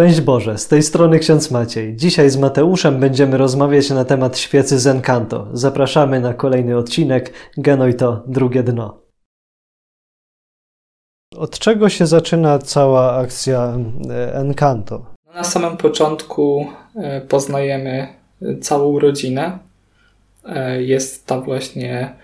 [0.00, 1.96] Szczęść Boże, z tej strony ksiądz Maciej.
[1.96, 5.46] Dzisiaj z Mateuszem będziemy rozmawiać na temat świecy Zencanto.
[5.52, 9.00] Zapraszamy na kolejny odcinek Genoj to drugie dno.
[11.36, 13.78] Od czego się zaczyna cała akcja
[14.10, 15.06] e, Encanto?
[15.34, 18.08] Na samym początku e, poznajemy
[18.60, 19.58] całą rodzinę.
[20.44, 22.14] E, jest tam właśnie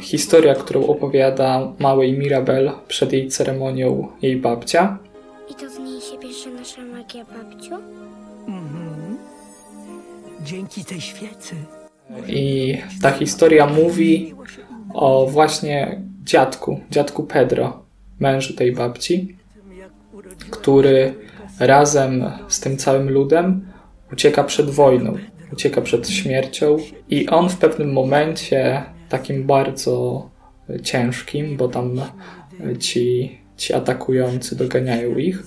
[0.00, 4.98] historia, którą opowiada małej Mirabel przed jej ceremonią jej babcia.
[5.50, 6.81] I to w niej się bierze nasza
[10.44, 11.54] Dzięki tej świecy.
[12.26, 14.34] I ta historia mówi
[14.94, 17.82] o właśnie dziadku, dziadku Pedro,
[18.20, 19.36] mężu tej babci,
[20.50, 21.14] który
[21.60, 23.68] razem z tym całym ludem
[24.12, 25.14] ucieka przed wojną,
[25.52, 26.76] ucieka przed śmiercią
[27.10, 30.28] i on w pewnym momencie, takim bardzo
[30.82, 32.00] ciężkim, bo tam
[32.78, 35.42] ci, ci atakujący doganiają ich,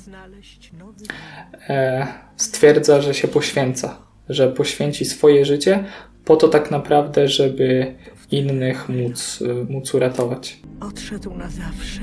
[1.70, 5.84] e, stwierdza, że się poświęca, że poświęci swoje życie
[6.26, 7.96] po to tak naprawdę, żeby
[8.32, 10.60] innych móc, móc uratować.
[10.80, 12.02] Odszedł na zawsze.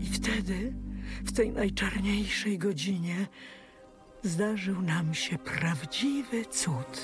[0.00, 0.72] I wtedy,
[1.24, 3.26] w tej najczarniejszej godzinie,
[4.22, 7.00] zdarzył nam się prawdziwy cud.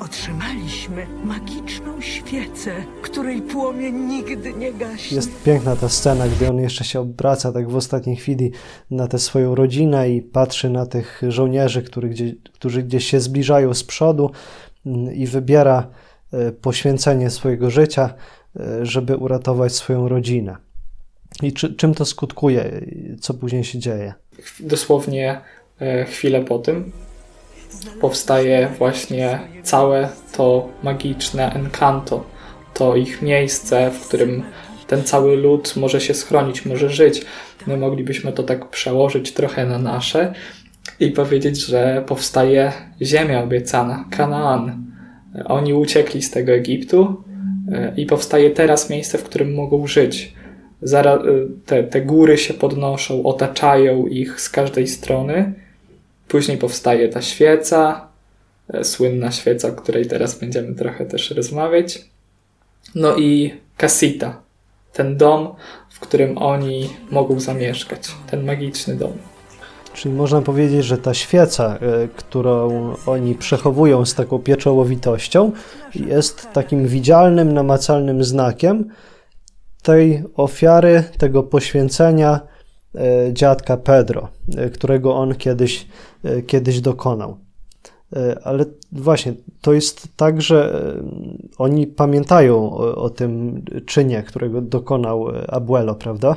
[0.00, 5.16] Otrzymaliśmy magiczną świecę, której płomień nigdy nie gaśnie.
[5.16, 8.52] Jest piękna ta scena, gdy on jeszcze się obraca tak w ostatniej chwili
[8.90, 13.74] na tę swoją rodzinę i patrzy na tych żołnierzy, którzy gdzieś, którzy gdzieś się zbliżają
[13.74, 14.30] z przodu
[14.86, 15.90] mm, i wybiera
[16.32, 18.14] e, poświęcenie swojego życia,
[18.60, 20.56] e, żeby uratować swoją rodzinę.
[21.42, 22.80] I czy, czym to skutkuje?
[23.20, 24.14] Co później się dzieje?
[24.60, 25.40] Dosłownie
[25.80, 26.92] e, chwilę po tym
[28.00, 32.24] powstaje właśnie całe to magiczne encanto,
[32.74, 34.42] to ich miejsce, w którym
[34.86, 37.24] ten cały lud może się schronić, może żyć.
[37.66, 40.34] My moglibyśmy to tak przełożyć trochę na nasze
[41.00, 42.72] i powiedzieć, że powstaje
[43.02, 44.86] ziemia obiecana, Kanaan.
[45.44, 47.24] Oni uciekli z tego Egiptu
[47.72, 50.34] e, i powstaje teraz miejsce, w którym mogą żyć.
[50.92, 51.18] E,
[51.66, 55.52] te, te góry się podnoszą, otaczają ich z każdej strony
[56.30, 58.08] Później powstaje ta świeca,
[58.72, 62.04] e, słynna świeca, o której teraz będziemy trochę też rozmawiać.
[62.94, 64.42] No i Casita,
[64.92, 65.54] ten dom,
[65.90, 69.12] w którym oni mogą zamieszkać, ten magiczny dom.
[69.94, 75.52] Czyli można powiedzieć, że ta świeca, e, którą oni przechowują z taką pieczołowitością,
[75.94, 78.90] jest takim widzialnym, namacalnym znakiem
[79.82, 82.40] tej ofiary, tego poświęcenia
[83.32, 85.86] dziadka Pedro, e, którego on kiedyś,
[86.24, 87.36] e, kiedyś dokonał.
[88.44, 90.82] Ale właśnie, to jest tak, że
[91.58, 96.36] oni pamiętają o, o tym czynie, którego dokonał Abuelo, prawda?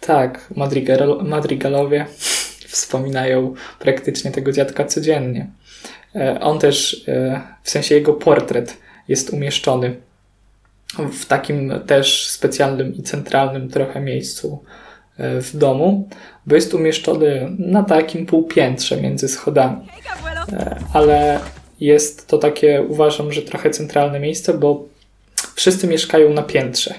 [0.00, 2.06] Tak, Madrigal, Madrigalowie
[2.68, 5.50] wspominają praktycznie tego dziadka codziennie.
[6.40, 7.04] On też,
[7.62, 8.76] w sensie jego portret
[9.08, 9.96] jest umieszczony
[11.12, 14.85] w takim też specjalnym i centralnym trochę miejscu E,
[15.18, 16.08] w domu,
[16.46, 19.86] bo jest umieszczony na takim półpiętrze między schodami.
[20.52, 21.40] E, ale
[21.80, 24.84] jest to takie, uważam, że trochę centralne miejsce, bo
[25.54, 26.94] wszyscy mieszkają na piętrze.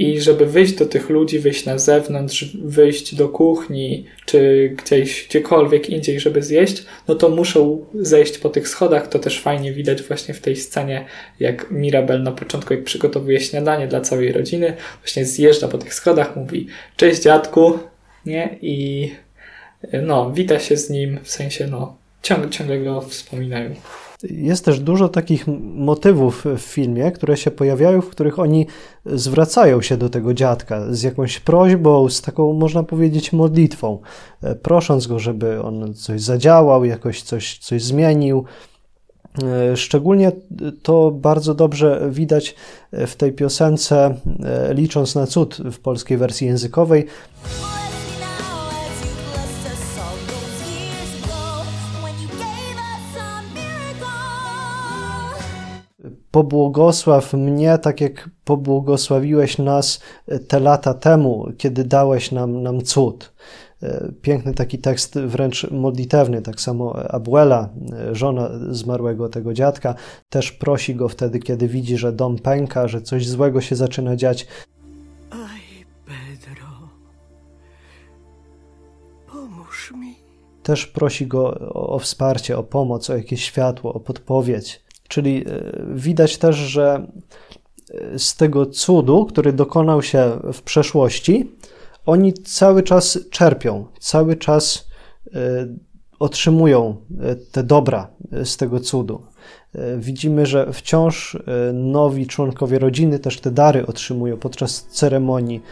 [0.00, 5.90] I żeby wyjść do tych ludzi, wyjść na zewnątrz, wyjść do kuchni, czy gdzieś, gdziekolwiek
[5.90, 9.08] indziej, żeby zjeść, no to muszą zejść po tych schodach.
[9.08, 11.06] To też fajnie widać właśnie w tej scenie,
[11.40, 16.36] jak Mirabel na początku, jak przygotowuje śniadanie dla całej rodziny, właśnie zjeżdża po tych schodach,
[16.36, 17.78] mówi cześć dziadku,
[18.26, 18.58] nie?
[18.62, 19.10] I
[20.02, 23.74] no, wita się z nim, w sensie no, ciągle, ciągle go wspominają.
[24.22, 28.66] Jest też dużo takich motywów w filmie, które się pojawiają, w których oni
[29.06, 33.98] zwracają się do tego dziadka z jakąś prośbą, z taką, można powiedzieć, modlitwą,
[34.42, 38.44] e, prosząc go, żeby on coś zadziałał, jakoś coś, coś zmienił.
[39.42, 40.32] E, szczególnie
[40.82, 42.54] to bardzo dobrze widać
[42.92, 44.14] w tej piosence,
[44.44, 47.06] e, licząc na cud w polskiej wersji językowej.
[56.30, 60.00] Pobłogosław mnie, tak jak pobłogosławiłeś nas
[60.48, 63.32] te lata temu, kiedy dałeś nam, nam cud.
[63.82, 66.42] E, piękny taki tekst, wręcz modlitewny.
[66.42, 69.94] Tak samo Abuela, e, żona zmarłego tego dziadka,
[70.28, 74.46] też prosi go wtedy, kiedy widzi, że dom pęka, że coś złego się zaczyna dziać.
[75.30, 76.66] Aj, Pedro,
[79.32, 80.14] pomóż mi.
[80.62, 84.89] Też prosi go o, o wsparcie, o pomoc, o jakieś światło, o podpowiedź.
[85.10, 85.62] Czyli e,
[85.94, 87.06] widać też, że
[87.94, 91.50] e, z tego cudu, który dokonał się w przeszłości,
[92.06, 94.90] oni cały czas czerpią, cały czas
[96.18, 96.96] otrzymują
[97.52, 98.08] te dobra
[98.44, 99.22] z tego cudu.
[99.98, 101.38] Widzimy, że wciąż
[101.72, 105.62] nowi członkowie rodziny też te dary otrzymują podczas ceremonii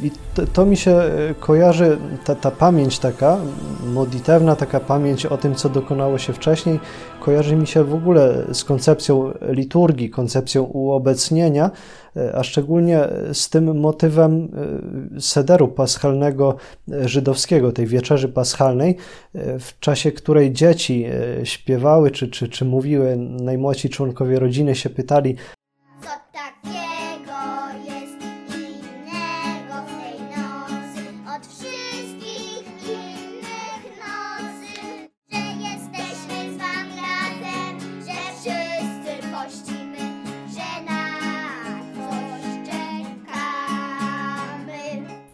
[0.00, 3.38] i to, to, mi się e, kojarzy, ta, ta pamięć taka
[3.86, 6.80] modlitewna, taka pamięć o tym, co dokonało się wcześniej,
[7.20, 11.70] kojarzy mi się w ogóle z koncepcją liturgii, koncepcją uobecnienia,
[12.16, 14.48] e, a szczególnie z tym motywem
[15.16, 16.56] e, sederu paschalnego
[16.88, 18.96] żydowskiego, tej wieczerzy paschalnej,
[19.34, 21.06] w czasie której dzieci
[21.44, 25.36] śpiewały czy, czy, czy mówiły, najmłodsi członkowie rodziny się pytali,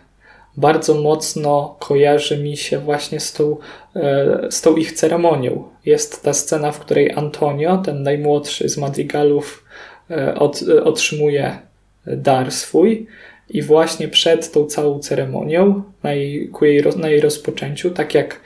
[0.60, 3.58] bardzo mocno kojarzy mi się właśnie z tą,
[3.96, 5.64] e, z tą ich ceremonią.
[5.86, 9.66] Jest ta scena, w której Antonio, ten najmłodszy z madrigalów,
[10.12, 11.60] e, od, e, otrzymuje
[12.08, 13.08] dar swój
[13.50, 18.40] i właśnie przed tą całą ceremonią, na jej, jej, na jej rozpoczęciu, tak jak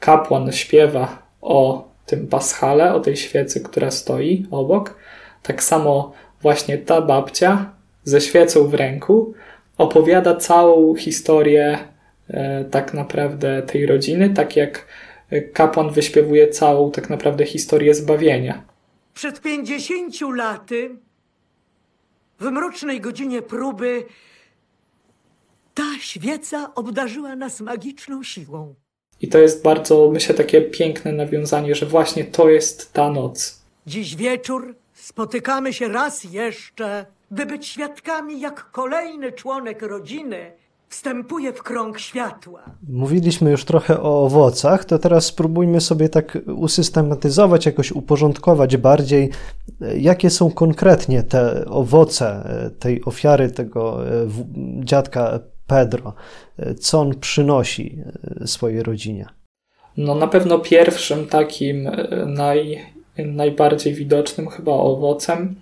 [0.00, 4.96] kapłan śpiewa o tym paschale, o tej świecy, która stoi obok,
[5.42, 6.12] tak samo
[6.42, 7.72] właśnie ta babcia
[8.04, 9.34] ze świecą w ręku
[9.80, 11.78] opowiada całą historię
[12.28, 14.86] e, tak naprawdę tej rodziny, tak jak
[15.52, 18.62] kapłan wyśpiewuje całą tak naprawdę historię zbawienia.
[19.14, 20.96] Przed pięćdziesięciu laty,
[22.40, 24.04] w mrocznej godzinie próby,
[25.74, 28.74] ta świeca obdarzyła nas magiczną siłą.
[29.20, 33.62] I to jest bardzo, myślę, takie piękne nawiązanie, że właśnie to jest ta noc.
[33.86, 40.52] Dziś wieczór spotykamy się raz jeszcze by być świadkami, jak kolejny członek rodziny
[40.88, 42.62] wstępuje w krąg światła.
[42.88, 49.30] Mówiliśmy już trochę o owocach, to teraz spróbujmy sobie tak usystematyzować, jakoś uporządkować bardziej,
[49.96, 54.28] jakie są konkretnie te owoce tej ofiary tego e,
[54.84, 56.14] dziadka Pedro,
[56.80, 57.98] co on przynosi
[58.40, 59.26] e, swojej rodzinie.
[59.96, 62.78] No na pewno pierwszym takim e, naj,
[63.18, 65.56] najbardziej widocznym chyba owocem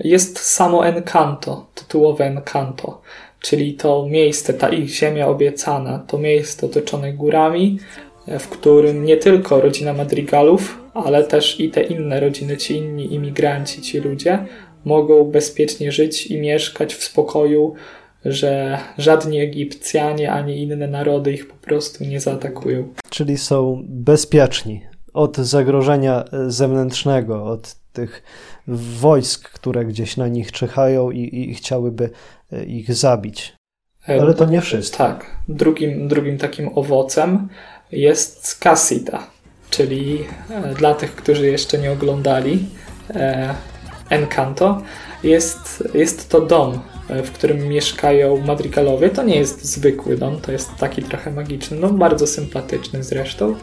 [0.00, 3.00] jest samo Encanto, tytułowe Encanto,
[3.40, 7.78] czyli to miejsce, ta ich ziemia obiecana, to miejsce otoczone górami,
[8.26, 13.82] w którym nie tylko rodzina Madrigalów, ale też i te inne rodziny, ci inni imigranci,
[13.82, 14.46] ci ludzie
[14.84, 17.74] mogą bezpiecznie żyć i mieszkać w spokoju,
[18.24, 22.88] że żadni Egipcjanie ani inne narody ich po prostu nie zaatakują.
[23.10, 28.22] Czyli są bezpieczni od zagrożenia zewnętrznego, od tych
[28.76, 32.10] wojsk, które gdzieś na nich czyhają i, i chciałyby
[32.52, 33.56] e, ich zabić.
[34.08, 34.98] E, Ale to nie wszystko.
[34.98, 35.26] Tak.
[35.48, 37.48] Drugim, drugim takim owocem
[37.92, 39.26] jest Casita,
[39.70, 42.66] czyli e, dla tych, którzy jeszcze nie oglądali
[44.10, 44.82] Encanto,
[45.22, 49.10] jest, jest to dom, w którym mieszkają madrigalowie.
[49.10, 53.54] To nie jest zwykły dom, to jest taki trochę magiczny, no bardzo sympatyczny zresztą.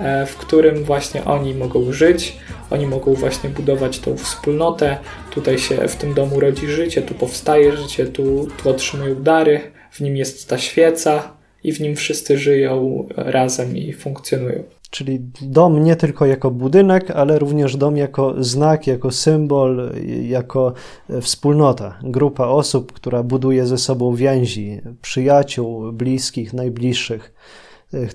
[0.00, 2.36] E, w którym właśnie oni mogą żyć,
[2.70, 4.96] oni mogą właśnie budować tą wspólnotę.
[5.30, 9.60] Tutaj się w tym domu rodzi życie, tu powstaje życie, tu, tu otrzymują dary,
[9.90, 11.32] w nim jest ta świeca
[11.64, 14.62] i w nim wszyscy żyją razem i funkcjonują.
[14.90, 19.90] Czyli dom nie tylko jako budynek, ale również dom jako znak, jako symbol,
[20.22, 20.72] jako
[21.20, 27.32] wspólnota, grupa osób, która buduje ze sobą więzi, przyjaciół, bliskich, najbliższych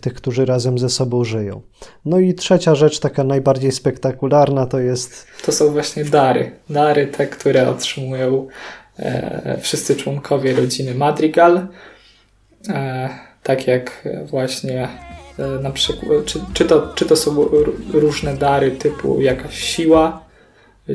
[0.02, 1.62] tych, którzy razem ze sobą żyją.
[2.06, 5.28] No i trzecia rzecz, taka najbardziej spektakularna, to jest.
[5.46, 6.52] To są właśnie dary.
[6.70, 8.48] Dary te, które otrzymują
[9.00, 11.68] e, wszyscy członkowie rodziny Madrigal.
[12.70, 13.10] E,
[13.44, 14.88] tak jak właśnie
[15.40, 17.46] e, na przykład, czy, czy, to, czy to są
[17.94, 20.26] różne dary typu jakaś siła,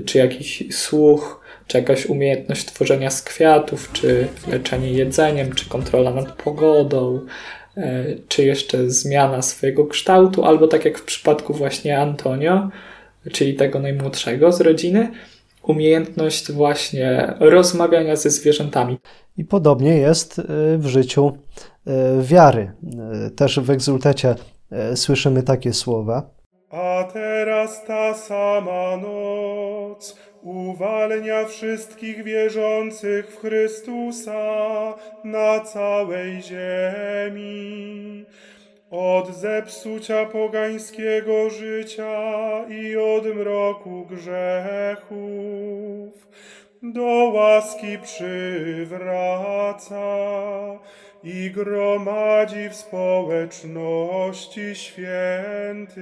[0.05, 6.33] czy jakiś słuch, czy jakaś umiejętność tworzenia z kwiatów, czy leczenie jedzeniem, czy kontrola nad
[6.33, 7.21] pogodą,
[8.29, 12.69] czy jeszcze zmiana swojego kształtu, albo tak jak w przypadku właśnie Antonio,
[13.33, 15.11] czyli tego najmłodszego z rodziny,
[15.63, 18.99] umiejętność właśnie rozmawiania ze zwierzętami.
[19.37, 20.43] I podobnie jest y,
[20.79, 21.33] w życiu
[21.87, 21.93] y,
[22.23, 22.73] wiary.
[23.37, 24.35] Też w egzultecie
[24.95, 26.31] słyszymy takie słowa.
[26.71, 30.17] A teraz ta sama noc
[30.47, 38.25] uwalnia wszystkich wierzących w Chrystusa na całej ziemi.
[38.91, 45.17] Od zepsucia pogańskiego życia i od mroku grzechów
[46.83, 50.07] do łaski przywraca
[51.25, 55.97] i gromadzi w społeczności świętych.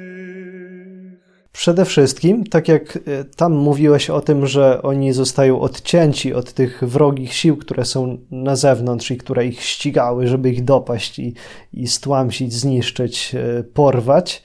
[1.54, 6.84] Przede wszystkim, tak jak e, tam mówiłeś o tym, że oni zostają odcięci od tych
[6.84, 11.34] wrogich sił, które są na zewnątrz i które ich ścigały, żeby ich dopaść i,
[11.73, 14.42] i stłamsić, zniszczyć, e, porwać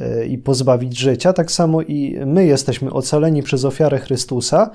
[0.00, 4.70] e, i pozbawić życia, tak samo i my jesteśmy ocaleni przez ofiarę Chrystusa,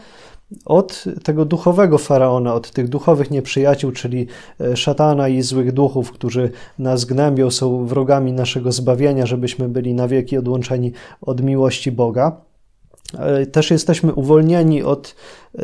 [0.65, 4.27] od tego duchowego faraona, od tych duchowych nieprzyjaciół, czyli
[4.61, 10.07] e, szatana i złych duchów, którzy nas gnębią, są wrogami naszego zbawienia, żebyśmy byli na
[10.07, 10.91] wieki odłączeni
[11.21, 12.41] od miłości Boga.
[13.17, 15.15] E, też jesteśmy uwolnieni od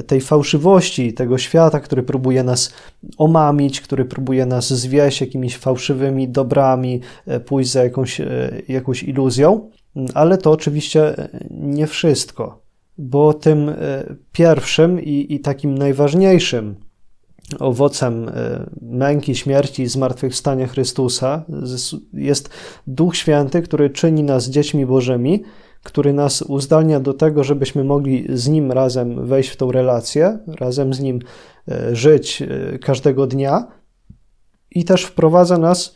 [0.08, 2.74] tej fałszywości, tego świata, który próbuje nas
[3.18, 8.22] omamić, który próbuje nas zwieść jakimiś fałszywymi dobrami, e, pójść za jakąś,
[8.68, 9.70] jakąś iluzją,
[10.14, 12.67] ale to oczywiście nie wszystko
[12.98, 13.76] bo tym e,
[14.32, 16.76] pierwszym i, i takim najważniejszym
[17.60, 21.46] owocem e, męki, śmierci i zmartwychwstania Chrystusa
[22.14, 22.50] jest
[22.88, 25.44] Duch Święty, który czyni nas dziećmi Bożymi,
[25.84, 30.94] który nas uzdalnia do tego, żebyśmy mogli z Nim razem wejść w tą relację, razem
[30.94, 31.20] z Nim
[31.68, 32.44] e, żyć
[32.82, 33.68] każdego dnia
[34.72, 35.96] i też wprowadza nas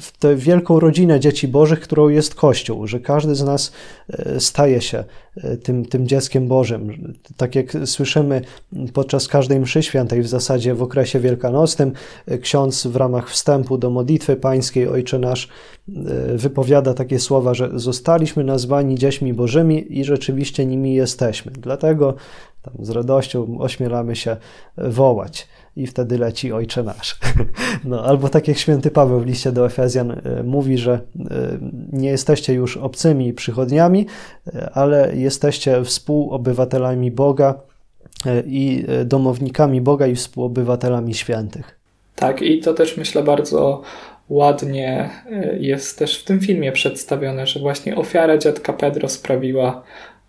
[0.00, 3.72] w tę wielką rodzinę dzieci Bożych, którą jest Kościół, że każdy z nas
[4.08, 5.04] e, staje się
[5.36, 7.14] e, tym, tym dzieckiem Bożym.
[7.36, 8.40] Tak jak słyszymy
[8.92, 11.92] podczas każdej mszy świętej, w zasadzie w okresie wielkanocnym,
[12.26, 15.48] e, ksiądz w ramach wstępu do modlitwy pańskiej Ojcze Nasz
[16.34, 21.52] wypowiada takie słowa, że zostaliśmy nazwani dziećmi Bożymi i rzeczywiście nimi jesteśmy.
[21.52, 22.14] Dlatego
[22.78, 24.36] z radością ośmielamy się
[24.76, 27.18] wołać i wtedy leci Ojcze Nasz.
[27.84, 31.00] No, albo tak jak święty Paweł w liście do Efezjan e, mówi, że e,
[31.92, 34.06] nie jesteście już obcymi przychodniami,
[34.46, 37.54] e, ale jesteście współobywatelami Boga
[38.46, 41.78] i domownikami Boga i współobywatelami świętych.
[42.16, 43.82] Tak, i to też myślę bardzo
[44.28, 45.10] ładnie
[45.60, 49.82] jest też w tym filmie przedstawione, że właśnie ofiara dziadka Pedro sprawiła,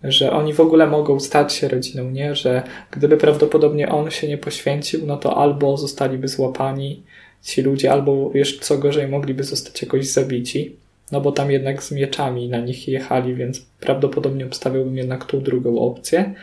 [0.04, 2.36] że oni w ogóle mogą stać się rodziną, nie?
[2.36, 7.04] Że gdyby prawdopodobnie on się nie poświęcił, no to albo zostaliby złapani
[7.44, 10.76] ci ludzie, albo jeszcze co gorzej, mogliby zostać jakoś zabici.
[11.12, 15.80] No bo tam jednak z mieczami na nich jechali, więc prawdopodobnie obstawiałbym jednak tą drugą
[15.80, 16.34] opcję.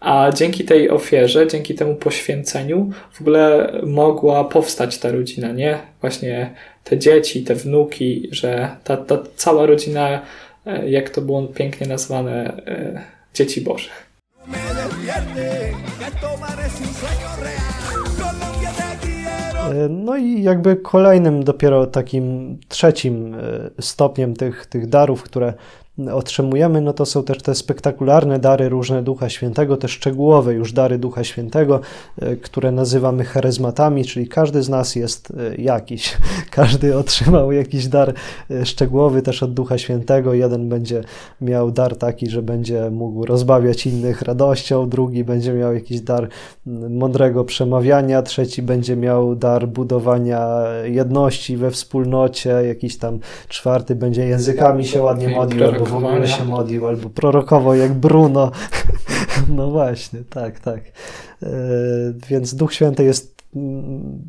[0.00, 5.78] A dzięki tej ofierze, dzięki temu poświęceniu, w ogóle mogła powstać ta rodzina, nie?
[6.00, 6.50] Właśnie
[6.84, 10.22] te dzieci, te wnuki, że ta, ta cała rodzina
[10.86, 13.02] jak to było pięknie nazwane, e,
[13.34, 14.06] dzieci bożych.
[19.70, 23.36] E, no i jakby kolejnym dopiero takim trzecim
[23.80, 25.54] stopniem tych, tych darów, które
[26.12, 30.98] otrzymujemy, no to są też te spektakularne dary różne Ducha Świętego, te szczegółowe już dary
[30.98, 31.80] Ducha Świętego,
[32.22, 36.16] e, które nazywamy charyzmatami, czyli każdy z nas jest e, jakiś.
[36.50, 38.14] Każdy otrzymał jakiś dar
[38.50, 40.34] e, szczegółowy też od Ducha Świętego.
[40.34, 41.04] Jeden będzie
[41.40, 46.28] miał dar taki, że będzie mógł rozbawiać innych radością, drugi będzie miał jakiś dar
[46.90, 50.48] mądrego przemawiania, trzeci będzie miał dar budowania
[50.84, 56.44] jedności we wspólnocie, jakiś tam czwarty będzie językami się ładnie modlił, albo w ogóle się
[56.44, 58.50] modlił, albo prorokował jak Bruno.
[59.48, 60.80] No właśnie, tak, tak.
[61.42, 61.48] E,
[62.28, 63.34] więc Duch Święty jest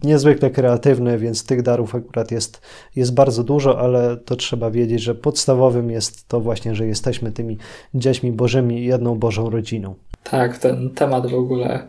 [0.03, 2.61] niezwykle kreatywny, więc tych darów akurat jest,
[2.95, 7.57] jest bardzo dużo, ale to trzeba wiedzieć, że podstawowym jest to właśnie, że jesteśmy tymi
[7.93, 9.95] dziećmi Bożymi, jedną Bożą rodziną.
[10.23, 11.87] Tak, ten temat w ogóle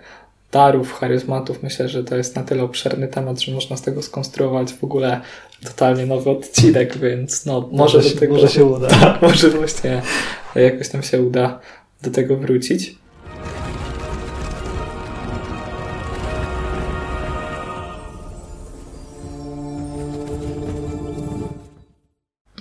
[0.57, 4.73] darów, charyzmatów, myślę, że to jest na tyle obszerny temat, że można z tego skonstruować
[4.73, 5.21] w ogóle
[5.65, 8.89] totalnie nowy odcinek, więc no, może, może do tego może się uda.
[9.01, 10.03] Tak, może właśnie
[10.55, 11.61] jakoś nam się uda
[12.03, 12.97] do tego wrócić.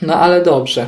[0.02, 0.88] No ale dobrze.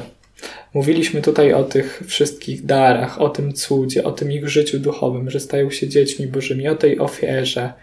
[0.78, 5.40] Mówiliśmy tutaj o tych wszystkich darach, o tym cudzie, o tym ich życiu duchowym, że
[5.40, 7.74] stają się dziećmi bożymi, o tej ofierze,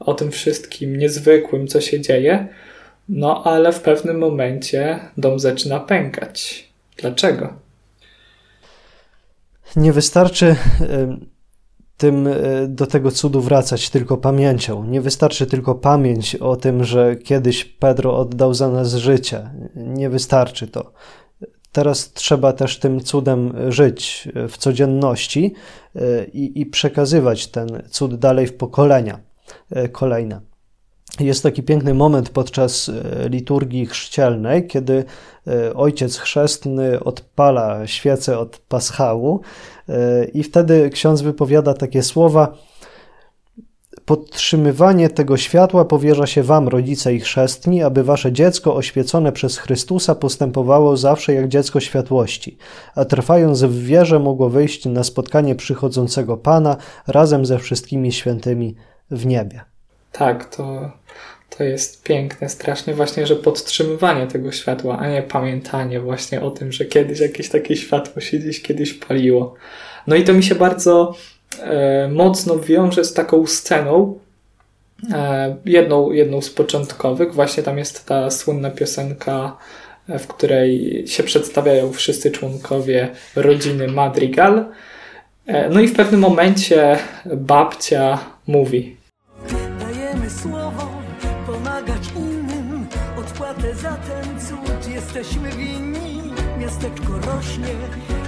[0.00, 2.48] o tym wszystkim niezwykłym, co się dzieje.
[3.08, 6.68] No ale w pewnym momencie dom zaczyna pękać.
[6.96, 7.54] Dlaczego?
[9.76, 10.56] Nie wystarczy
[11.96, 12.32] tym e,
[12.68, 14.84] do tego cudu wracać tylko pamięcią.
[14.84, 19.50] Nie wystarczy tylko pamięć o tym, że kiedyś Pedro oddał za nas życie.
[19.76, 20.92] Nie wystarczy to.
[21.74, 25.54] Teraz trzeba też tym cudem żyć w codzienności
[25.96, 29.20] e, i, i przekazywać ten cud dalej w pokolenia
[29.70, 30.40] e, kolejne.
[31.20, 32.90] Jest taki piękny moment podczas
[33.30, 35.04] liturgii chrzcielnej, kiedy
[35.74, 39.40] ojciec chrzestny odpala świecę od paschału
[40.34, 42.56] i wtedy ksiądz wypowiada takie słowa:
[44.06, 50.14] Podtrzymywanie tego światła powierza się Wam, rodzice i chrzestni, aby Wasze dziecko oświecone przez Chrystusa
[50.14, 52.58] postępowało zawsze jak dziecko światłości,
[52.94, 58.74] a trwając w wierze mogło wyjść na spotkanie przychodzącego Pana razem ze wszystkimi świętymi
[59.10, 59.60] w niebie.
[60.12, 60.90] Tak, to,
[61.58, 66.72] to jest piękne, strasznie właśnie, że podtrzymywanie tego światła, a nie pamiętanie właśnie o tym,
[66.72, 69.54] że kiedyś jakieś takie światło się gdzieś kiedyś paliło.
[70.06, 71.14] No i to mi się bardzo
[72.08, 74.18] mocno wiąże z taką sceną,
[75.12, 77.34] e, jedną, jedną z początkowych.
[77.34, 79.56] Właśnie tam jest ta słynna piosenka,
[80.08, 84.66] e, w której się przedstawiają wszyscy członkowie rodziny Madrigal.
[85.46, 86.98] E, no i w pewnym momencie
[87.36, 88.96] babcia mówi:
[89.80, 90.63] Dajemy słowo
[93.72, 96.22] za ten cud jesteśmy winni.
[96.58, 97.74] Miasteczko rośnie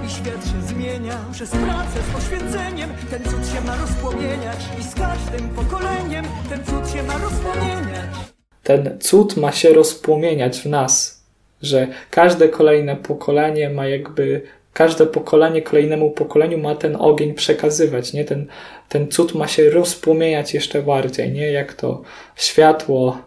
[0.07, 2.91] i świat się zmienia przez pracę z poświęceniem.
[3.11, 8.11] Ten cud się ma rozpłomieniać i z każdym pokoleniem ten cud się ma rozpłomieniać.
[8.63, 11.25] Ten cud ma się rozpłomieniać w nas,
[11.63, 18.25] że każde kolejne pokolenie ma jakby każde pokolenie kolejnemu pokoleniu ma ten ogień przekazywać, nie?
[18.25, 18.47] Ten,
[18.89, 21.53] ten cud ma się rozpłomieniać jeszcze bardziej, nie?
[21.53, 22.03] Jak to
[22.37, 23.19] światło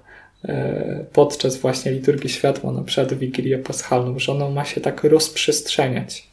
[1.14, 6.30] podczas właśnie liturgii światła, na przykład Wigilię Paschalną, że ono ma się tak rozprzestrzeniać.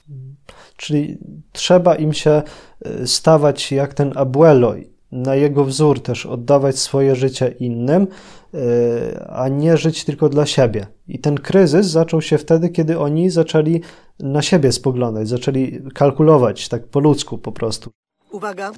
[0.76, 1.18] Czyli
[1.52, 4.74] trzeba im się e, stawać jak ten abuelo,
[5.12, 8.06] na jego wzór też oddawać swoje życie innym,
[8.54, 10.86] e, a nie żyć tylko dla siebie.
[11.08, 13.80] I ten kryzys zaczął się wtedy, kiedy oni zaczęli
[14.20, 17.90] na siebie spoglądać, zaczęli kalkulować tak po ludzku po prostu.
[18.32, 18.72] Uwaga,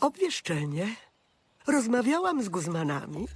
[0.00, 0.86] obwieszczenie.
[1.68, 3.26] Rozmawiałam z Guzmanami.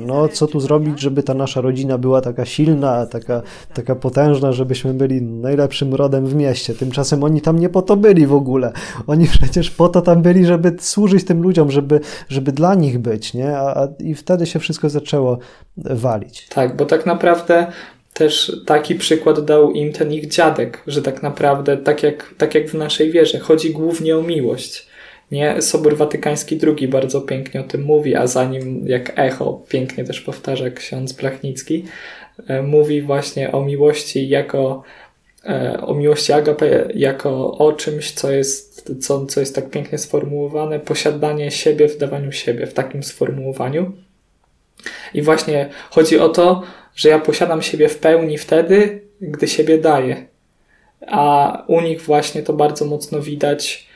[0.00, 3.42] No, co tu zrobić, żeby ta nasza rodzina była taka silna, taka,
[3.74, 6.74] taka potężna, żebyśmy byli najlepszym rodem w mieście.
[6.74, 8.72] Tymczasem oni tam nie po to byli w ogóle.
[9.06, 13.34] Oni przecież po to tam byli, żeby służyć tym ludziom, żeby, żeby dla nich być,
[13.34, 13.58] nie?
[13.58, 15.38] A, a, I wtedy się wszystko zaczęło
[15.76, 16.48] walić.
[16.48, 17.66] Tak, bo tak naprawdę
[18.14, 22.68] też taki przykład dał im ten ich dziadek, że tak naprawdę, tak jak, tak jak
[22.68, 24.89] w naszej wierze, chodzi głównie o miłość.
[25.30, 30.04] Nie, Sobór Watykański II bardzo pięknie o tym mówi, a za nim jak echo pięknie
[30.04, 31.84] też powtarza ksiądz Blachnicki,
[32.46, 34.82] e, mówi właśnie o miłości jako
[35.44, 40.80] e, o miłości agape jako o czymś, co jest, co, co jest tak pięknie sformułowane,
[40.80, 43.92] posiadanie siebie w dawaniu siebie, w takim sformułowaniu.
[45.14, 46.62] I właśnie chodzi o to,
[46.94, 50.26] że ja posiadam siebie w pełni wtedy, gdy siebie daję.
[51.06, 53.89] A u nich właśnie to bardzo mocno widać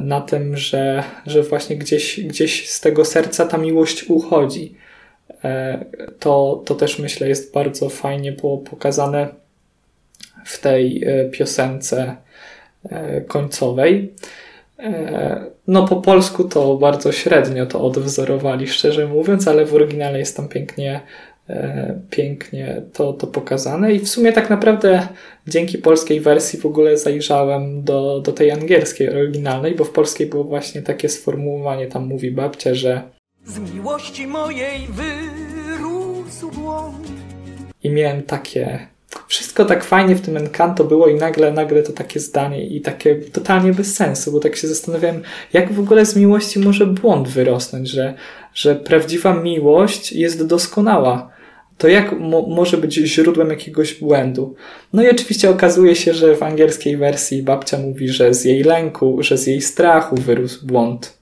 [0.00, 4.74] na tym, że, że właśnie gdzieś, gdzieś z tego serca ta miłość uchodzi.
[5.44, 5.84] E,
[6.18, 9.28] To, to też myślę jest bardzo fajnie było pokazane
[10.44, 12.16] w tej e, piosence
[12.90, 14.12] e, końcowej.
[14.78, 20.36] E, No, po polsku to bardzo średnio to odwzorowali, szczerze mówiąc, ale w oryginale jest
[20.36, 21.00] tam pięknie, e,
[22.10, 23.92] pięknie to, to pokazane.
[23.92, 25.08] I w sumie tak naprawdę
[25.46, 30.44] dzięki polskiej wersji w ogóle zajrzałem do, do tej angielskiej oryginalnej, bo w polskiej było
[30.44, 33.02] właśnie takie sformułowanie, tam mówi babcia, że
[33.44, 37.08] Z miłości mojej wyrósł błąd.
[37.84, 38.86] i miałem takie.
[39.28, 43.14] Wszystko tak fajnie w tym Encanto było i nagle, nagle to takie zdanie i takie
[43.14, 47.88] totalnie bez sensu, bo tak się zastanawiałem, jak w ogóle z miłości może błąd wyrosnąć,
[47.88, 48.14] że,
[48.54, 51.35] że prawdziwa miłość jest doskonała.
[51.78, 54.54] To jak mo- może być źródłem jakiegoś błędu?
[54.92, 59.18] No i oczywiście okazuje się, że w angielskiej wersji babcia mówi, że z jej lęku,
[59.22, 61.18] że z jej strachu wyrósł błąd.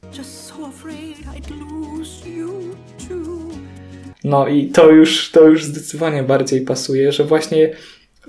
[4.24, 7.70] No i to już, to już zdecydowanie bardziej pasuje, że właśnie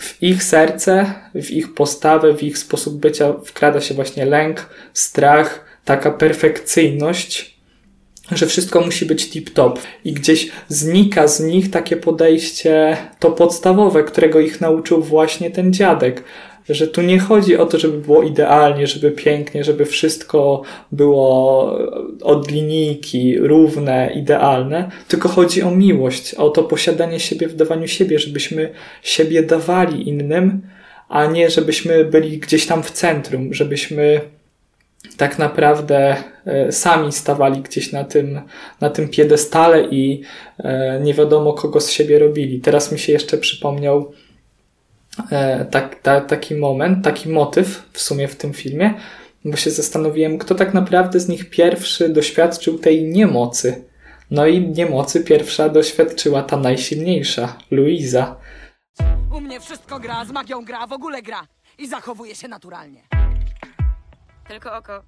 [0.02, 5.66] w ich serce, w ich postawę, w ich sposób bycia wkrada się właśnie lęk, strach,
[5.86, 7.55] taka perfekcyjność,
[8.32, 14.40] że wszystko musi być tip-top i gdzieś znika z nich takie podejście, to podstawowe, którego
[14.40, 16.24] ich nauczył właśnie ten dziadek,
[16.70, 20.62] że tu nie chodzi o to, żeby było idealnie, żeby pięknie, żeby wszystko
[20.92, 21.80] było
[22.22, 28.20] od linijki, równe, idealne, tylko chodzi o miłość, o to posiadanie siebie w dawaniu siebie,
[28.20, 28.70] żebyśmy
[29.04, 30.62] siebie dawali innym,
[31.10, 34.22] a nie żebyśmy byli gdzieś tam w centrum, żebyśmy
[35.18, 36.16] tak naprawdę
[36.46, 38.42] e, sami stawali gdzieś na tym,
[38.82, 40.22] na tym piedestale i
[40.58, 42.60] e, nie wiadomo kogo z siebie robili.
[42.60, 44.12] Teraz mi się jeszcze przypomniał
[45.32, 48.94] e, tak, ta, taki moment, taki motyw w sumie w tym filmie,
[49.46, 53.84] bo się zastanowiłem, kto tak naprawdę z nich pierwszy doświadczył tej niemocy.
[54.32, 58.36] No i niemocy pierwsza doświadczyła ta najsilniejsza, Luiza.
[59.38, 61.48] U mnie wszystko gra, z magią gra, w ogóle gra.
[61.78, 63.25] I zachowuje się naturalnie.
[64.48, 65.04] Tylko oko.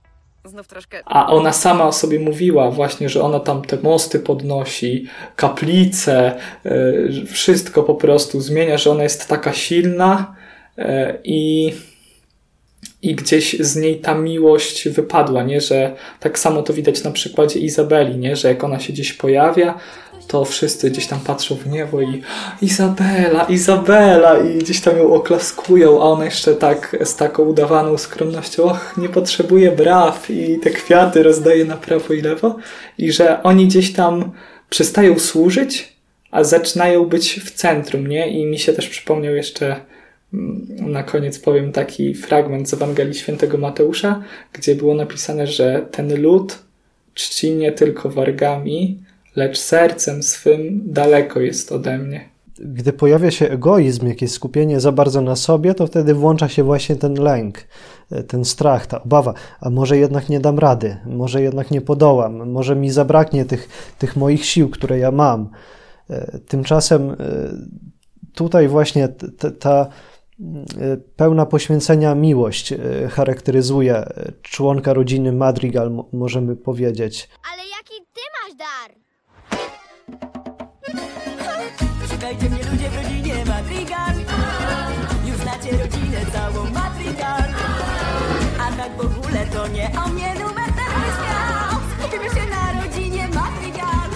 [0.46, 1.02] Znów troszkę.
[1.06, 7.26] A ona sama o sobie mówiła właśnie, że ona tam te mosty podnosi, kaplice, y,
[7.32, 10.36] wszystko po prostu zmienia, że ona jest taka silna
[10.78, 10.84] y,
[11.24, 11.74] i,
[13.02, 15.62] i gdzieś z niej ta miłość wypadła, nie?
[15.62, 18.36] Że tak samo to widać na przykładzie Izabeli, nie?
[18.36, 19.80] Że jak ona się gdzieś pojawia,
[20.28, 22.22] to wszyscy gdzieś tam patrzą w niebo i
[22.62, 24.38] Izabela, Izabela!
[24.38, 29.10] I gdzieś tam ją oklaskują, a ona jeszcze tak z taką udawaną skromnością, och, nie
[29.10, 30.30] potrzebuje braw!
[30.30, 32.56] I te kwiaty rozdaje na prawo i lewo.
[32.98, 34.32] I że oni gdzieś tam
[34.70, 35.98] przestają służyć,
[36.32, 38.30] a zaczynają być w centrum, nie?
[38.30, 39.76] I mi się też przypomniał jeszcze
[40.34, 46.22] mm, na koniec powiem taki fragment z Ewangelii Świętego Mateusza, gdzie było napisane, że ten
[46.22, 46.60] lud
[47.14, 48.98] czci nie tylko wargami,
[49.38, 52.30] lecz sercem swym daleko jest ode mnie.
[52.60, 56.96] Gdy pojawia się egoizm, jakieś skupienie za bardzo na sobie, to wtedy włącza się właśnie
[56.96, 57.58] ten lęk,
[58.28, 62.76] ten strach, ta obawa, a może jednak nie dam rady, może jednak nie podołam, może
[62.76, 63.70] mi zabraknie tych,
[64.00, 65.50] tych moich sił, które ja mam.
[66.48, 67.16] Tymczasem e,
[68.34, 72.78] tutaj właśnie ta, ta e, pełna poświęcenia miłość e,
[73.10, 74.06] charakteryzuje
[74.42, 77.30] członka rodziny Madrigal, możemy powiedzieć.
[77.54, 79.07] Ale jaki ty masz dar?
[82.12, 84.16] Szukajcie mnie ludzie w rodzinie Madrigal.
[85.26, 87.44] Już znacie rodzinę całą Madrigal.
[88.60, 91.82] A tak w ogóle to nie o mnie numer ten wyśmiał.
[92.00, 94.10] Skupimy się na rodzinie Madrigal.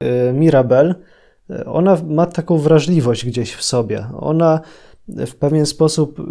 [0.00, 0.94] E, Mirabel,
[1.50, 4.06] e, ona ma taką wrażliwość gdzieś w sobie.
[4.20, 4.60] Ona
[5.08, 6.22] w pewien sposób e,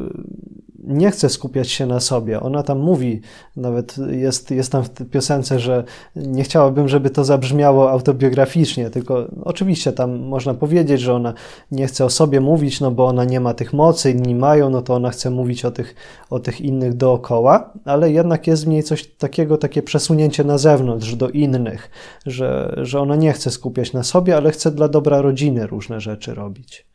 [0.83, 2.39] nie chce skupiać się na sobie.
[2.39, 3.21] Ona tam mówi,
[3.55, 5.83] nawet jest, jest tam w piosence, że
[6.15, 11.33] nie chciałabym, żeby to zabrzmiało autobiograficznie, tylko oczywiście tam można powiedzieć, że ona
[11.71, 14.81] nie chce o sobie mówić, no bo ona nie ma tych mocy, inni mają, no
[14.81, 15.95] to ona chce mówić o tych,
[16.29, 21.15] o tych innych dookoła, ale jednak jest w niej coś takiego, takie przesunięcie na zewnątrz,
[21.15, 21.89] do innych,
[22.25, 26.33] że, że ona nie chce skupiać na sobie, ale chce dla dobra rodziny różne rzeczy
[26.33, 26.85] robić.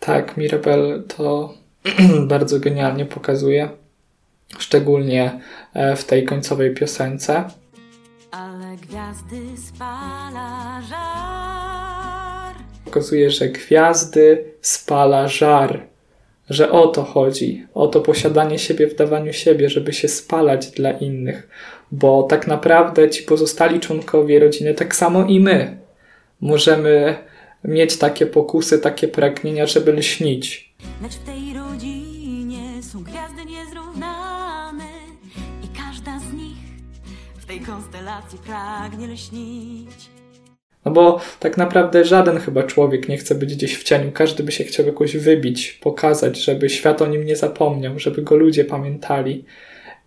[0.00, 1.54] Tak, Mirabel to
[2.34, 3.68] bardzo genialnie pokazuje,
[4.58, 5.40] szczególnie
[5.74, 7.44] e, w tej końcowej piosence.
[8.30, 9.36] Ale gwiazdy
[9.68, 12.54] spala żar.
[12.84, 15.86] Pokazuje, że gwiazdy spala żar,
[16.50, 20.90] że o to chodzi, o to posiadanie siebie w dawaniu siebie, żeby się spalać dla
[20.90, 21.48] innych,
[21.92, 25.76] bo tak naprawdę ci pozostali członkowie rodziny, tak samo i my,
[26.40, 27.16] możemy
[27.64, 30.73] mieć takie pokusy, takie pragnienia, żeby lśnić.
[31.02, 34.88] Lecz w tej rodzinie są gwiazdy niezrównane
[35.62, 36.58] i każda z nich
[37.38, 40.10] w tej konstelacji pragnie lśnić.
[40.84, 44.12] No bo tak naprawdę żaden chyba człowiek nie chce być gdzieś w cieniu.
[44.12, 48.36] Każdy by się chciał jakoś wybić, pokazać, żeby świat o nim nie zapomniał, żeby go
[48.36, 49.44] ludzie pamiętali.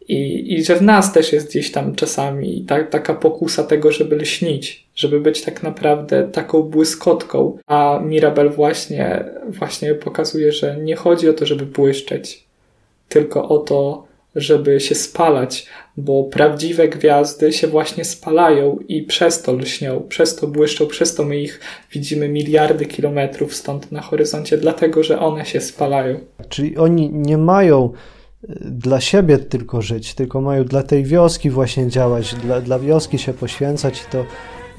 [0.07, 4.15] I, i że w nas też jest gdzieś tam czasami ta, taka pokusa tego, żeby
[4.15, 7.57] lśnić, żeby być tak naprawdę taką błyskotką.
[7.67, 12.43] A Mirabel właśnie, właśnie pokazuje, że nie chodzi o to, żeby błyszczeć,
[13.09, 15.65] tylko o to, żeby się spalać,
[15.97, 21.23] bo prawdziwe gwiazdy się właśnie spalają i przez to lśnią, przez to błyszczą, przez to
[21.23, 21.59] my ich
[21.91, 26.19] widzimy miliardy kilometrów stąd na horyzoncie, dlatego że one się spalają.
[26.49, 27.93] Czyli oni nie mają
[28.61, 33.33] dla siebie tylko żyć, tylko mają dla tej wioski właśnie działać, dla, dla wioski się
[33.33, 34.25] poświęcać i to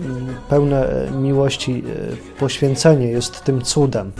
[0.00, 4.12] mm, pełne miłości e, poświęcenie jest tym cudem.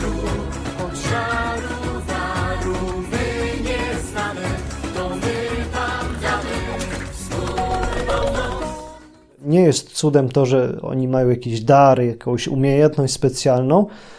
[9.43, 14.18] Nie jest cudem to, że oni mają jakiś dar, jakąś umiejętność specjalną, E,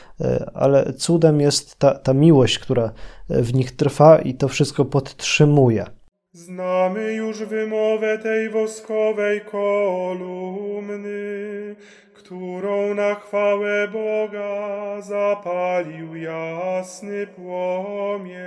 [0.54, 2.92] ale cudem jest ta, ta miłość, która
[3.30, 5.86] w nich trwa i to wszystko podtrzymuje.
[6.34, 11.10] Znamy już wymowę tej woskowej kolumny,
[12.14, 18.40] którą na chwałę Boga zapalił jasny płomień.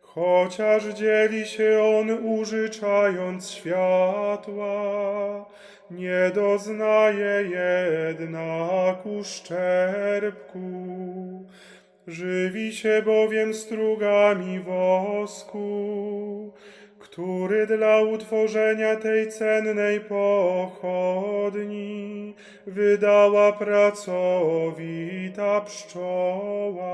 [0.00, 4.66] Chociaż dzieli się on użyczając światła,
[5.90, 10.66] nie doznaje jednak uszczerbku.
[12.06, 16.52] Żywi się bowiem strugami wosku,
[16.98, 21.16] który dla utworzenia tej cennej pochodni
[22.66, 24.00] wydała pracowita
[25.60, 26.86] pszczoła.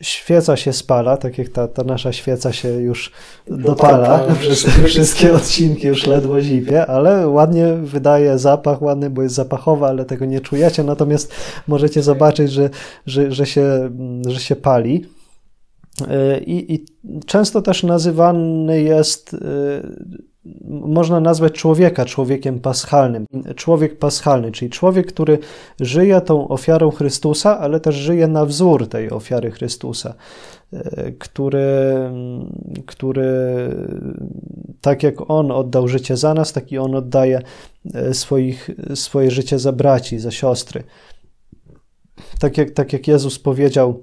[0.00, 3.12] Świeca się spala, tak jak ta, ta nasza świeca się już
[3.46, 4.34] dopala.
[4.40, 9.88] przez te wszystkie odcinki, już ledwo zipie, ale ładnie wydaje zapach, ładny, bo jest zapachowa,
[9.88, 11.34] ale tego nie czujecie, natomiast
[11.66, 12.70] możecie zobaczyć, że,
[13.06, 13.90] że, że, się,
[14.26, 15.06] że się pali.
[16.46, 16.86] I, I
[17.26, 19.36] często też nazywany jest
[20.68, 23.26] można nazwać człowieka człowiekiem paschalnym.
[23.56, 25.38] Człowiek paschalny, czyli człowiek, który
[25.80, 30.14] żyje tą ofiarą Chrystusa, ale też żyje na wzór tej ofiary Chrystusa,
[30.72, 31.66] e, który,
[32.86, 33.30] który
[34.80, 37.42] tak jak On oddał życie za nas, tak i On oddaje
[37.94, 40.84] e, swoich, swoje życie za braci, za siostry.
[42.38, 44.02] Tak jak, tak jak Jezus powiedział,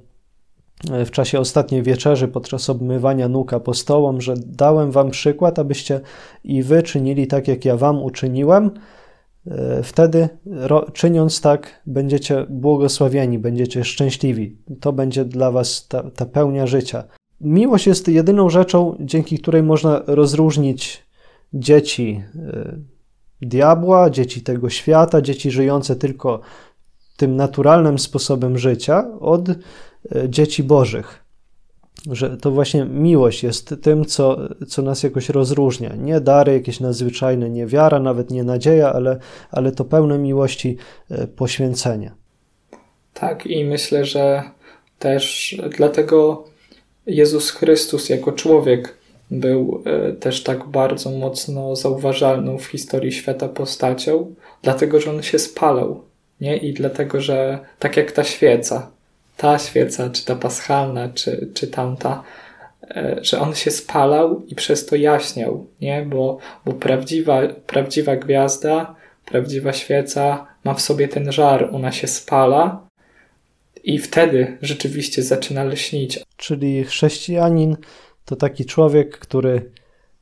[1.05, 6.01] w czasie ostatniej wieczerzy, podczas obmywania nóg apostołom, że dałem wam przykład, abyście
[6.43, 8.71] i wy czynili tak, jak ja wam uczyniłem.
[9.47, 10.29] E, wtedy,
[10.93, 14.57] czyniąc tak, będziecie błogosławieni, będziecie szczęśliwi.
[14.79, 17.03] To będzie dla was ta, ta pełnia życia.
[17.41, 21.05] Miłość jest jedyną rzeczą, dzięki której można rozróżnić
[21.53, 22.77] dzieci e,
[23.41, 26.41] diabła, dzieci tego świata, dzieci żyjące tylko
[27.17, 29.49] tym naturalnym sposobem życia od
[30.29, 31.25] dzieci Bożych.
[32.11, 34.37] Że to właśnie miłość jest tym, co,
[34.67, 35.95] co nas jakoś rozróżnia.
[35.95, 39.19] Nie dary jakieś nadzwyczajne, nie wiara, nawet nie nadzieja, ale,
[39.51, 40.77] ale to pełne miłości
[41.11, 42.11] e, poświęcenie.
[43.13, 44.43] Tak, i myślę, że
[44.99, 46.43] też dlatego
[47.05, 48.97] Jezus Chrystus jako człowiek
[49.31, 55.39] był e, też tak bardzo mocno zauważalną w historii świata postacią, dlatego że on się
[55.39, 56.01] spalał,
[56.41, 56.57] nie?
[56.57, 58.91] I dlatego, że tak jak ta świeca,
[59.41, 62.23] ta świeca, czy ta paschalna, czy, czy tamta,
[62.83, 66.05] e, że on się spalał i przez to jaśniał, nie?
[66.09, 72.87] Bo, bo prawdziwa, prawdziwa gwiazda, prawdziwa świeca ma w sobie ten żar, ona się spala
[73.83, 76.19] i wtedy rzeczywiście zaczyna lśnić.
[76.37, 77.77] Czyli chrześcijanin
[78.25, 79.71] to taki człowiek, który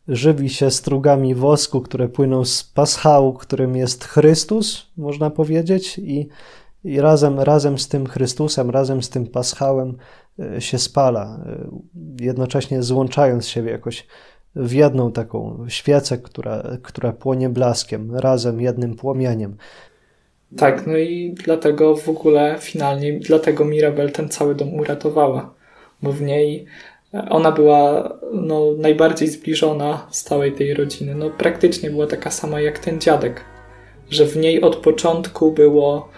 [0.07, 6.27] żywi się strugami wosku, które płyną z paschału, którym jest Chrystus, można powiedzieć, i
[6.83, 9.97] i razem, razem z tym Chrystusem, razem z tym Paschałem
[10.39, 11.69] e, się spala, e,
[12.25, 14.07] jednocześnie złączając siebie jakoś
[14.55, 19.57] w jedną taką świecę, która, która płonie blaskiem, razem jednym płomieniem.
[20.57, 25.53] Tak, no i dlatego w ogóle finalnie, dlatego Mirabel ten cały dom uratowała,
[26.01, 26.65] bo w niej
[27.29, 31.15] ona była no, najbardziej zbliżona z całej tej rodziny.
[31.15, 33.41] No, praktycznie była taka sama jak ten dziadek,
[34.09, 36.09] że w niej od początku było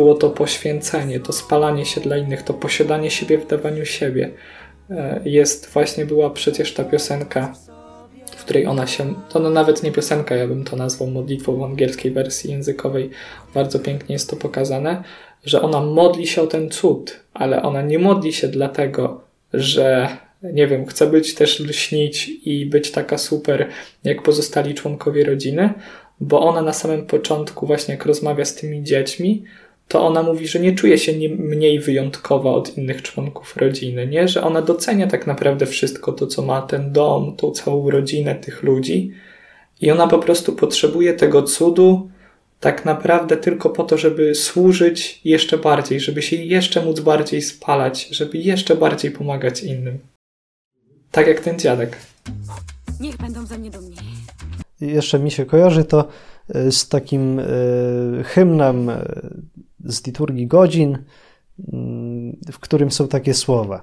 [0.00, 4.30] było to poświęcenie, to spalanie się dla innych, to posiadanie siebie w dawaniu siebie.
[4.90, 7.54] E, jest właśnie była przecież ta piosenka,
[8.36, 11.62] w której ona się, to no nawet nie piosenka, ja bym to nazwał modlitwą w
[11.62, 13.10] angielskiej wersji językowej,
[13.54, 15.02] bardzo pięknie jest to pokazane,
[15.44, 19.20] że ona modli się o ten cud, ale ona nie modli się dlatego,
[19.52, 20.08] że
[20.42, 23.68] nie wiem, chce być też lśnić i być taka super
[24.04, 25.72] jak pozostali członkowie rodziny,
[26.20, 29.44] bo ona na samym początku, właśnie jak rozmawia z tymi dziećmi,
[29.90, 34.28] to ona mówi, że nie czuje się nie, mniej wyjątkowa od innych członków rodziny, nie?
[34.28, 38.62] Że ona docenia tak naprawdę wszystko to, co ma ten dom, tą całą rodzinę tych
[38.62, 39.12] ludzi
[39.80, 42.10] i ona po prostu potrzebuje tego cudu
[42.60, 48.08] tak naprawdę tylko po to, żeby służyć jeszcze bardziej, żeby się jeszcze móc bardziej spalać,
[48.08, 49.98] żeby jeszcze bardziej pomagać innym.
[51.10, 51.96] Tak jak ten dziadek.
[53.00, 53.96] Niech będą ze mnie dumni.
[54.80, 56.08] Jeszcze mi się kojarzy to
[56.48, 57.44] e, z takim e,
[58.24, 59.04] hymnem e,
[59.84, 60.98] z liturgii godzin,
[61.72, 63.82] mm, w którym są takie słowa.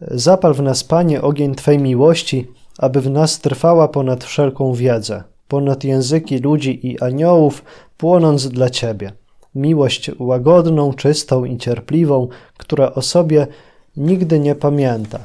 [0.00, 2.46] Zapal w nas, Panie, ogień Twej miłości,
[2.78, 7.64] aby w nas trwała ponad wszelką wiedzę, ponad języki ludzi i aniołów,
[7.96, 9.12] płonąc dla Ciebie.
[9.54, 13.46] Miłość łagodną, czystą i cierpliwą, która o sobie
[13.96, 15.18] nigdy nie pamięta.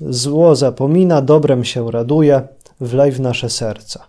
[0.00, 2.48] Zło zapomina, dobrem się raduje,
[2.80, 4.06] wlej w nasze serca.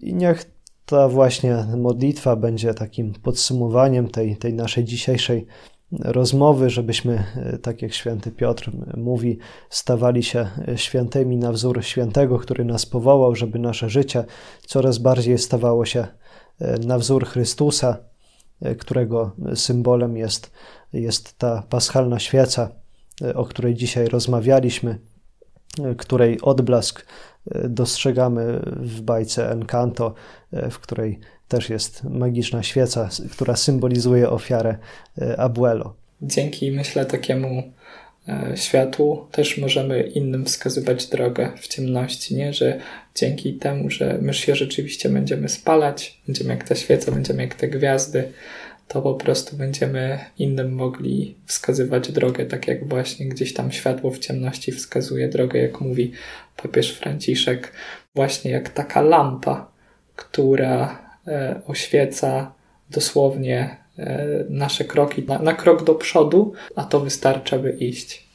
[0.00, 0.55] I niech
[0.86, 5.46] ta właśnie modlitwa będzie takim podsumowaniem tej, tej naszej dzisiejszej
[5.92, 7.24] rozmowy, żebyśmy,
[7.62, 9.38] tak jak święty Piotr mówi,
[9.70, 14.24] stawali się świętymi na wzór świętego, który nas powołał, żeby nasze życie
[14.66, 16.06] coraz bardziej stawało się
[16.86, 17.96] na wzór Chrystusa,
[18.78, 20.50] którego symbolem jest,
[20.92, 22.70] jest ta paschalna świeca,
[23.34, 24.98] o której dzisiaj rozmawialiśmy,
[25.96, 27.06] której odblask
[27.68, 30.14] dostrzegamy w bajce Encanto,
[30.52, 34.76] w której też jest magiczna świeca, która symbolizuje ofiarę
[35.18, 35.94] e, Abuelo.
[36.22, 37.62] Dzięki, myślę, takiemu
[38.28, 42.52] e, światłu też możemy innym wskazywać drogę w ciemności, nie?
[42.52, 42.80] Że
[43.14, 47.68] dzięki temu, że my się rzeczywiście będziemy spalać, będziemy jak ta świeca, będziemy jak te
[47.68, 48.32] gwiazdy,
[48.88, 54.18] to po prostu będziemy innym mogli wskazywać drogę, tak jak właśnie gdzieś tam światło w
[54.18, 56.12] ciemności wskazuje drogę, jak mówi
[56.62, 57.72] papież Franciszek,
[58.14, 59.70] właśnie jak taka lampa,
[60.16, 62.52] która e, oświeca
[62.90, 68.26] dosłownie e, nasze kroki na, na krok do przodu, a to wystarcza, by iść.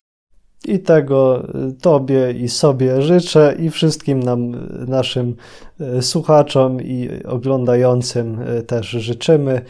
[0.65, 1.47] I tego
[1.81, 5.35] Tobie i sobie życzę i wszystkim nam, naszym
[5.79, 9.61] e, słuchaczom i oglądającym też życzymy.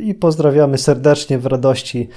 [0.00, 2.08] I pozdrawiamy serdecznie w radości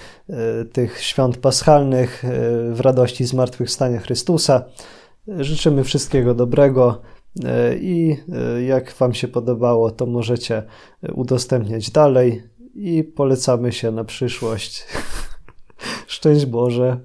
[0.71, 2.23] tych świąt paschalnych,
[2.71, 4.63] w radości zmartwychwstania Chrystusa.
[5.27, 7.01] Życzymy wszystkiego dobrego
[7.45, 8.17] e, i
[8.58, 10.63] e, jak Wam się podobało, to możecie
[11.13, 12.43] udostępniać dalej
[12.75, 14.86] i polecamy się na przyszłość.
[16.08, 16.99] Szczęść Boże.